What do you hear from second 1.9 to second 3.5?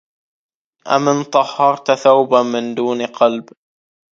ثوبا دون قلب